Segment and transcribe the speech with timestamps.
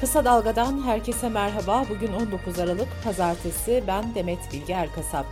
[0.00, 1.84] Kısa Dalga'dan herkese merhaba.
[1.90, 3.84] Bugün 19 Aralık Pazartesi.
[3.86, 5.26] Ben Demet Bilge Erkasap.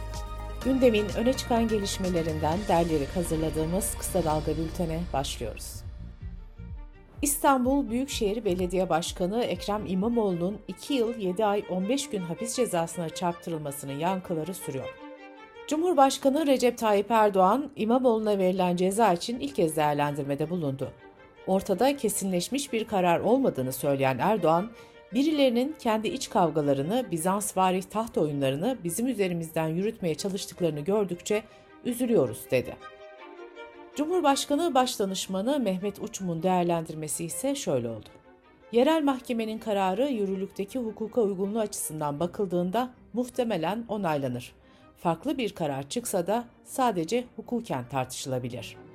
[0.65, 5.83] Gündemin öne çıkan gelişmelerinden derleyerek hazırladığımız Kısa Dalga bültene başlıyoruz.
[7.23, 13.99] İstanbul Büyükşehir Belediye Başkanı Ekrem İmamoğlu'nun 2 yıl 7 ay 15 gün hapis cezasına çarptırılmasının
[13.99, 14.89] yankıları sürüyor.
[15.69, 20.93] Cumhurbaşkanı Recep Tayyip Erdoğan, İmamoğlu'na verilen ceza için ilk kez değerlendirmede bulundu
[21.47, 24.71] ortada kesinleşmiş bir karar olmadığını söyleyen Erdoğan,
[25.15, 31.43] birilerinin kendi iç kavgalarını, Bizans varih taht oyunlarını bizim üzerimizden yürütmeye çalıştıklarını gördükçe
[31.85, 32.77] üzülüyoruz dedi.
[33.97, 38.09] Cumhurbaşkanı Başdanışmanı Mehmet Uçum'un değerlendirmesi ise şöyle oldu.
[38.73, 44.53] Yerel mahkemenin kararı yürürlükteki hukuka uygunluğu açısından bakıldığında muhtemelen onaylanır.
[44.97, 48.86] Farklı bir karar çıksa da sadece hukuken tartışılabilir.''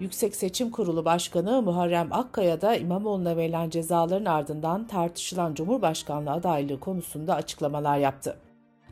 [0.00, 7.34] Yüksek Seçim Kurulu Başkanı Muharrem Akkaya da İmamoğlu'na verilen cezaların ardından tartışılan Cumhurbaşkanlığı adaylığı konusunda
[7.34, 8.36] açıklamalar yaptı.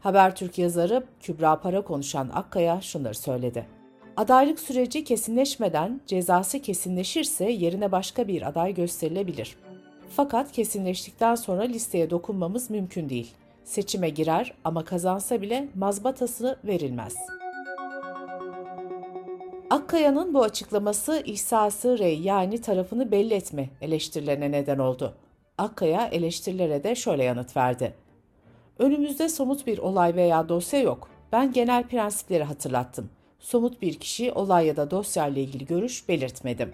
[0.00, 3.67] Habertürk yazarı Kübra Para konuşan Akkaya şunları söyledi.
[4.17, 9.56] Adaylık süreci kesinleşmeden cezası kesinleşirse yerine başka bir aday gösterilebilir.
[10.17, 13.34] Fakat kesinleştikten sonra listeye dokunmamız mümkün değil.
[13.64, 17.52] Seçime girer ama kazansa bile mazbatası verilmez.''
[19.73, 25.14] Akkaya'nın bu açıklaması ihsası rey yani tarafını belli etme eleştirilerine neden oldu.
[25.59, 27.95] Akkaya eleştirilere de şöyle yanıt verdi.
[28.79, 31.09] Önümüzde somut bir olay veya dosya yok.
[31.33, 33.11] Ben genel prensipleri hatırlattım.
[33.41, 36.73] Somut bir kişi olay ya da dosya ile ilgili görüş belirtmedim.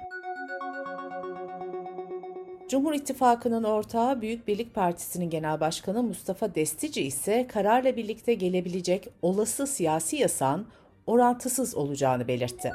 [2.69, 9.67] Cumhur İttifakı'nın ortağı Büyük Birlik Partisi'nin genel başkanı Mustafa Destici ise kararla birlikte gelebilecek olası
[9.67, 10.67] siyasi yasağın
[11.07, 12.73] orantısız olacağını belirtti.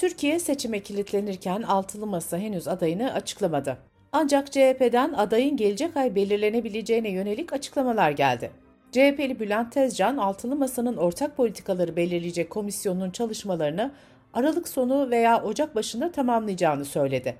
[0.00, 3.78] Türkiye seçime kilitlenirken altılı masa henüz adayını açıklamadı.
[4.12, 8.50] Ancak CHP'den adayın gelecek ay belirlenebileceğine yönelik açıklamalar geldi.
[8.92, 13.92] CHP'li Bülent Tezcan, altılı masanın ortak politikaları belirleyecek komisyonun çalışmalarını
[14.34, 17.36] Aralık sonu veya Ocak başında tamamlayacağını söyledi.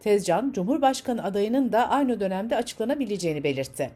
[0.00, 3.90] Tezcan, Cumhurbaşkanı adayının da aynı dönemde açıklanabileceğini belirtti.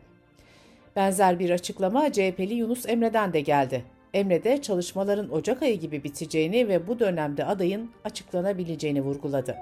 [0.97, 3.85] Benzer bir açıklama CHP'li Yunus Emre'den de geldi.
[4.15, 9.57] Emre'de çalışmaların Ocak ayı gibi biteceğini ve bu dönemde adayın açıklanabileceğini vurguladı.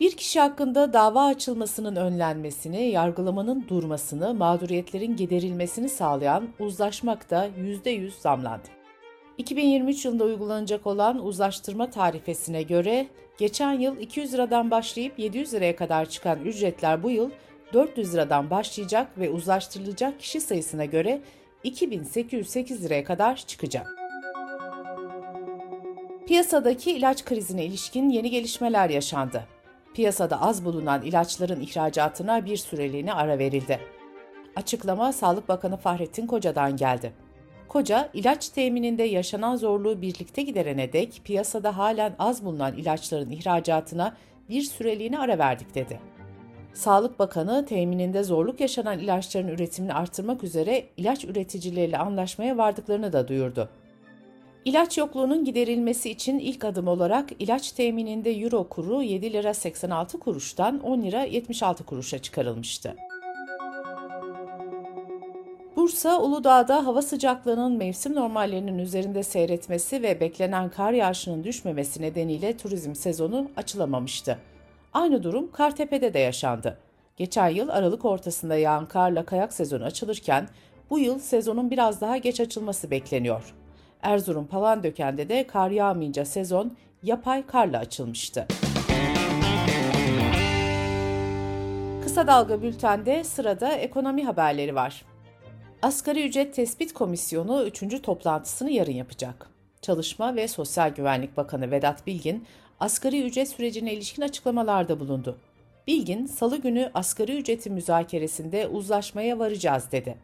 [0.00, 8.68] Bir kişi hakkında dava açılmasının önlenmesini, yargılamanın durmasını, mağduriyetlerin giderilmesini sağlayan uzlaşmak da %100 zamlandı.
[9.38, 13.06] 2023 yılında uygulanacak olan uzlaştırma tarifesine göre
[13.38, 17.30] geçen yıl 200 liradan başlayıp 700 liraya kadar çıkan ücretler bu yıl
[17.72, 21.20] 400 liradan başlayacak ve uzlaştırılacak kişi sayısına göre
[21.64, 23.86] 2808 liraya kadar çıkacak.
[26.26, 29.44] Piyasadaki ilaç krizine ilişkin yeni gelişmeler yaşandı.
[29.94, 33.80] Piyasada az bulunan ilaçların ihracatına bir süreliğine ara verildi.
[34.56, 37.12] Açıklama Sağlık Bakanı Fahrettin Koca'dan geldi.
[37.68, 44.16] Koca, ilaç temininde yaşanan zorluğu birlikte giderene dek piyasada halen az bulunan ilaçların ihracatına
[44.48, 46.00] bir süreliğine ara verdik dedi.
[46.74, 53.68] Sağlık Bakanı temininde zorluk yaşanan ilaçların üretimini artırmak üzere ilaç üreticileriyle anlaşmaya vardıklarını da duyurdu.
[54.64, 60.80] İlaç yokluğunun giderilmesi için ilk adım olarak ilaç temininde euro kuru 7 lira 86 kuruştan
[60.80, 62.96] 10 lira 76 kuruşa çıkarılmıştı.
[65.76, 72.94] Bursa, Uludağ'da hava sıcaklığının mevsim normallerinin üzerinde seyretmesi ve beklenen kar yağışının düşmemesi nedeniyle turizm
[72.94, 74.38] sezonu açılamamıştı.
[74.94, 76.78] Aynı durum Kartepe'de de yaşandı.
[77.16, 80.48] Geçen yıl Aralık ortasında yağan karla kayak sezonu açılırken
[80.90, 83.54] bu yıl sezonun biraz daha geç açılması bekleniyor.
[84.02, 88.46] Erzurum Palandöken'de de kar yağmayınca sezon yapay karla açılmıştı.
[92.02, 95.04] Kısa Dalga Bülten'de sırada ekonomi haberleri var.
[95.82, 98.02] Asgari Ücret Tespit Komisyonu 3.
[98.02, 99.50] toplantısını yarın yapacak.
[99.82, 102.46] Çalışma ve Sosyal Güvenlik Bakanı Vedat Bilgin,
[102.80, 105.38] asgari ücret sürecine ilişkin açıklamalarda bulundu.
[105.86, 110.16] Bilgin, salı günü asgari ücreti müzakeresinde uzlaşmaya varacağız dedi.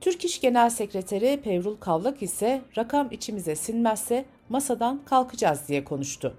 [0.00, 6.36] Türk İş Genel Sekreteri Pevrul Kavlak ise rakam içimize sinmezse masadan kalkacağız diye konuştu.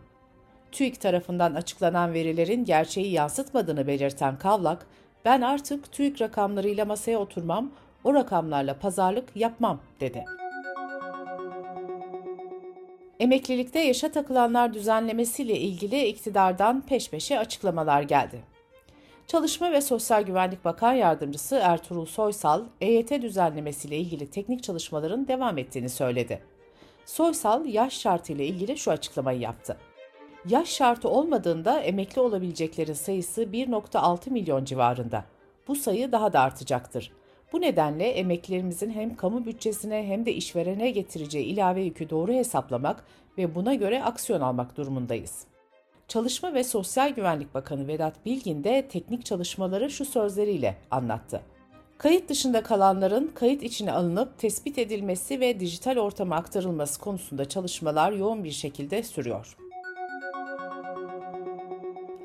[0.71, 4.88] TÜİK tarafından açıklanan verilerin gerçeği yansıtmadığını belirten Kavlak,
[5.25, 7.71] ben artık TÜİK rakamlarıyla masaya oturmam,
[8.03, 10.25] o rakamlarla pazarlık yapmam dedi.
[13.19, 18.44] Emeklilikte yaşa takılanlar düzenlemesiyle ilgili iktidardan peş peşe açıklamalar geldi.
[19.28, 25.90] Çalışma ve Sosyal Güvenlik Bakan Yardımcısı Ertuğrul Soysal, EYT düzenlemesiyle ilgili teknik çalışmaların devam ettiğini
[25.90, 26.44] söyledi.
[27.06, 29.78] Soysal, yaş şartıyla ilgili şu açıklamayı yaptı.
[30.50, 35.25] Yaş şartı olmadığında emekli olabileceklerin sayısı 1.6 milyon civarında.
[35.68, 37.12] Bu sayı daha da artacaktır.
[37.53, 43.03] Bu nedenle emeklilerimizin hem kamu bütçesine hem de işverene getireceği ilave yükü doğru hesaplamak
[43.38, 45.45] ve buna göre aksiyon almak durumundayız.
[46.07, 51.41] Çalışma ve Sosyal Güvenlik Bakanı Vedat Bilgin de teknik çalışmaları şu sözleriyle anlattı.
[51.97, 58.44] Kayıt dışında kalanların kayıt içine alınıp tespit edilmesi ve dijital ortama aktarılması konusunda çalışmalar yoğun
[58.44, 59.57] bir şekilde sürüyor.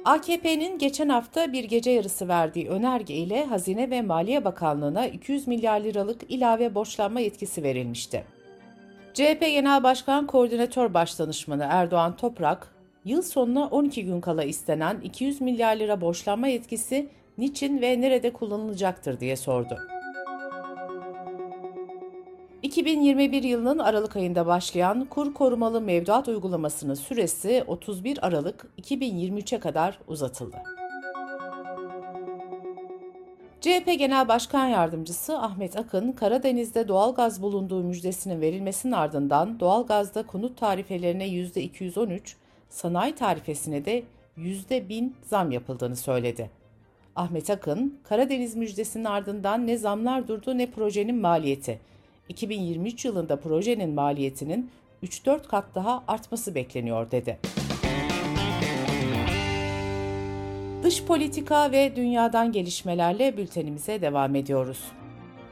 [0.04, 5.80] AKP'nin geçen hafta bir gece yarısı verdiği önerge ile Hazine ve Maliye Bakanlığı'na 200 milyar
[5.80, 8.24] liralık ilave borçlanma yetkisi verilmişti.
[9.14, 15.76] CHP Genel Başkan Koordinatör Başdanışmanı Erdoğan Toprak, yıl sonuna 12 gün kala istenen 200 milyar
[15.76, 17.08] lira borçlanma yetkisi
[17.38, 19.78] niçin ve nerede kullanılacaktır diye sordu.
[22.62, 30.56] 2021 yılının Aralık ayında başlayan kur korumalı mevduat uygulamasının süresi 31 Aralık 2023'e kadar uzatıldı.
[33.60, 41.28] CHP Genel Başkan Yardımcısı Ahmet Akın, Karadeniz'de doğalgaz bulunduğu müjdesinin verilmesinin ardından doğalgazda konut tarifelerine
[41.28, 42.34] %213,
[42.68, 44.02] sanayi tarifesine de
[44.38, 46.50] %1000 zam yapıldığını söyledi.
[47.16, 51.92] Ahmet Akın, Karadeniz müjdesinin ardından ne zamlar durdu ne projenin maliyeti.
[52.32, 54.70] 2023 yılında projenin maliyetinin
[55.02, 57.38] 3-4 kat daha artması bekleniyor dedi.
[60.82, 64.84] Dış politika ve dünyadan gelişmelerle bültenimize devam ediyoruz.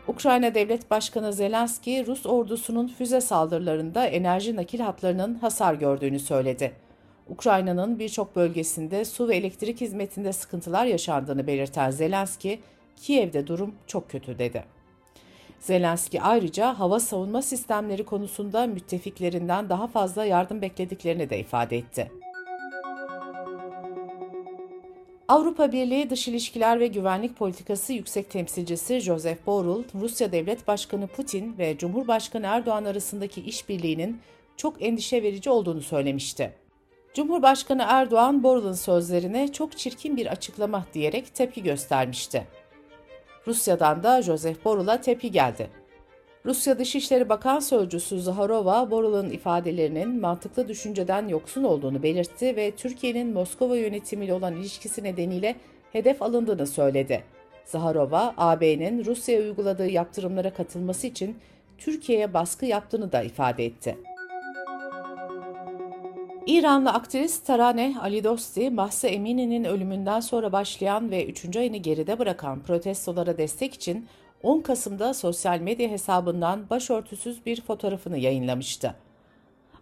[0.08, 6.72] Ukrayna Devlet Başkanı Zelenski, Rus ordusunun füze saldırılarında enerji nakil hatlarının hasar gördüğünü söyledi.
[7.28, 12.60] Ukrayna'nın birçok bölgesinde su ve elektrik hizmetinde sıkıntılar yaşandığını belirten Zelenski,
[12.96, 14.79] Kiev'de durum çok kötü dedi.
[15.60, 22.12] Zelenski ayrıca hava savunma sistemleri konusunda müttefiklerinden daha fazla yardım beklediklerini de ifade etti.
[25.28, 31.58] Avrupa Birliği Dış İlişkiler ve Güvenlik Politikası Yüksek Temsilcisi Joseph Borrell, Rusya Devlet Başkanı Putin
[31.58, 34.20] ve Cumhurbaşkanı Erdoğan arasındaki işbirliğinin
[34.56, 36.52] çok endişe verici olduğunu söylemişti.
[37.14, 42.46] Cumhurbaşkanı Erdoğan Borrell'ın sözlerine çok çirkin bir açıklama diyerek tepki göstermişti.
[43.46, 45.70] Rusya'dan da Joseph Borrell'a tepki geldi.
[46.46, 53.76] Rusya Dışişleri Bakan Sözcüsü Zaharova, Borrell'ın ifadelerinin mantıklı düşünceden yoksun olduğunu belirtti ve Türkiye'nin Moskova
[53.76, 55.56] yönetimiyle olan ilişkisi nedeniyle
[55.92, 57.24] hedef alındığını söyledi.
[57.64, 61.36] Zaharova, AB'nin Rusya'ya uyguladığı yaptırımlara katılması için
[61.78, 63.96] Türkiye'ye baskı yaptığını da ifade etti.
[66.46, 71.56] İranlı aktris Tarane Ali Dosti, Mahsa Emini'nin ölümünden sonra başlayan ve 3.
[71.56, 74.06] ayını geride bırakan protestolara destek için
[74.42, 78.94] 10 Kasım'da sosyal medya hesabından başörtüsüz bir fotoğrafını yayınlamıştı.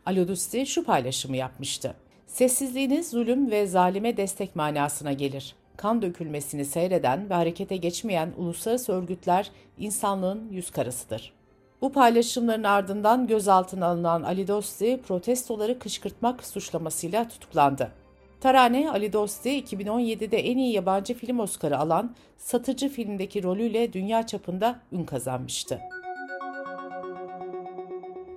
[0.07, 1.95] Ali Dosti şu paylaşımı yapmıştı.
[2.27, 5.55] Sessizliğiniz zulüm ve zalime destek manasına gelir.
[5.77, 11.38] Kan dökülmesini seyreden ve harekete geçmeyen uluslararası örgütler insanlığın yüz karasıdır.
[11.83, 17.93] Bu paylaşımların ardından gözaltına alınan Ali Dosti protestoları kışkırtmak suçlamasıyla tutuklandı.
[18.41, 24.81] Tarane Ali Dosti 2017'de en iyi yabancı film Oscar'ı alan Satıcı filmdeki rolüyle dünya çapında
[24.93, 25.81] ün kazanmıştı.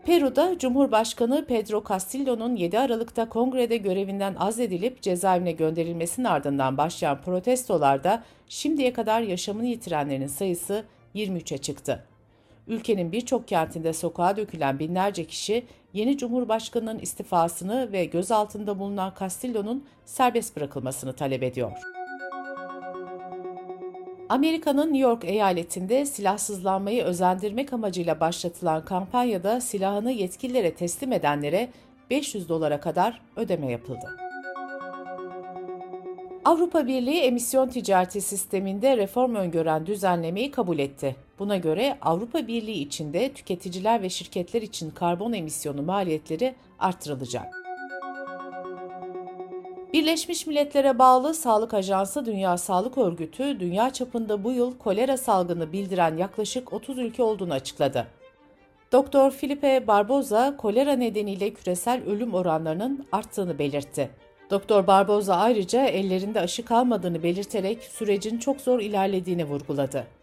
[0.05, 8.93] Peru'da Cumhurbaşkanı Pedro Castillo'nun 7 Aralık'ta kongrede görevinden azledilip cezaevine gönderilmesinin ardından başlayan protestolarda şimdiye
[8.93, 10.83] kadar yaşamını yitirenlerin sayısı
[11.15, 12.10] 23'e çıktı.
[12.67, 20.55] Ülkenin birçok kentinde sokağa dökülen binlerce kişi yeni Cumhurbaşkanı'nın istifasını ve gözaltında bulunan Castillo'nun serbest
[20.55, 21.71] bırakılmasını talep ediyor.
[24.29, 31.69] Amerika'nın New York eyaletinde silahsızlanmayı özendirmek amacıyla başlatılan kampanyada silahını yetkililere teslim edenlere
[32.09, 34.17] 500 dolara kadar ödeme yapıldı.
[36.45, 41.15] Avrupa Birliği emisyon ticareti sisteminde reform öngören düzenlemeyi kabul etti.
[41.41, 47.55] Buna göre Avrupa Birliği içinde tüketiciler ve şirketler için karbon emisyonu maliyetleri artırılacak.
[49.93, 56.17] Birleşmiş Milletler'e bağlı Sağlık Ajansı Dünya Sağlık Örgütü, dünya çapında bu yıl kolera salgını bildiren
[56.17, 58.07] yaklaşık 30 ülke olduğunu açıkladı.
[58.91, 64.09] Doktor Filipe Barboza, kolera nedeniyle küresel ölüm oranlarının arttığını belirtti.
[64.49, 70.20] Doktor Barboza ayrıca ellerinde aşı kalmadığını belirterek sürecin çok zor ilerlediğini vurguladı.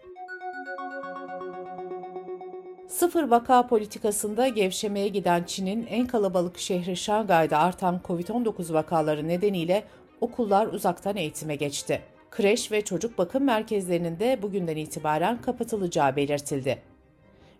[2.98, 9.84] Sıfır vaka politikasında gevşemeye giden Çin'in en kalabalık şehri Şangay'da artan COVID-19 vakaları nedeniyle
[10.20, 12.02] okullar uzaktan eğitime geçti.
[12.30, 16.82] Kreş ve çocuk bakım merkezlerinin de bugünden itibaren kapatılacağı belirtildi.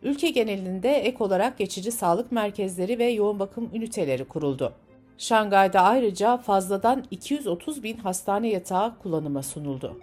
[0.03, 4.73] Ülke genelinde ek olarak geçici sağlık merkezleri ve yoğun bakım üniteleri kuruldu.
[5.19, 9.97] Şangay'da ayrıca fazladan 230 bin hastane yatağı kullanıma sunuldu.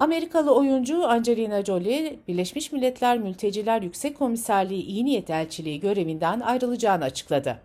[0.00, 7.58] Amerikalı oyuncu Angelina Jolie, Birleşmiş Milletler Mülteciler Yüksek Komiserliği İyi Niyet Elçiliği görevinden ayrılacağını açıkladı.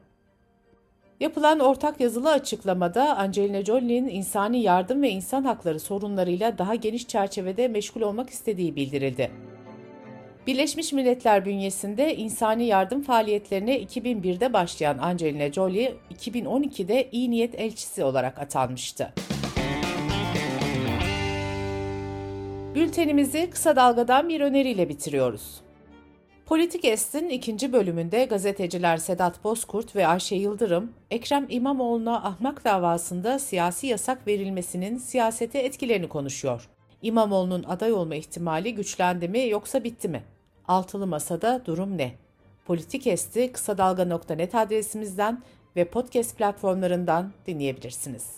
[1.19, 7.67] Yapılan ortak yazılı açıklamada Angelina Jolie'nin insani yardım ve insan hakları sorunlarıyla daha geniş çerçevede
[7.67, 9.31] meşgul olmak istediği bildirildi.
[10.47, 18.39] Birleşmiş Milletler bünyesinde insani yardım faaliyetlerine 2001'de başlayan Angelina Jolie, 2012'de iyi niyet elçisi olarak
[18.39, 19.13] atanmıştı.
[22.75, 25.61] Bültenimizi kısa dalgadan bir öneriyle bitiriyoruz.
[26.45, 33.87] Politik Est'in ikinci bölümünde gazeteciler Sedat Bozkurt ve Ayşe Yıldırım, Ekrem İmamoğlu'na ahmak davasında siyasi
[33.87, 36.69] yasak verilmesinin siyasete etkilerini konuşuyor.
[37.01, 40.23] İmamoğlu'nun aday olma ihtimali güçlendi mi yoksa bitti mi?
[40.67, 42.11] Altılı Masa'da durum ne?
[42.65, 45.43] Politik Esti kısa dalga.net adresimizden
[45.75, 48.37] ve podcast platformlarından dinleyebilirsiniz.